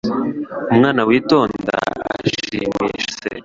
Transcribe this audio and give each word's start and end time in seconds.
Umwana 0.71 1.01
witonda 1.09 1.75
ashimisha 2.17 3.11
se 3.19 3.29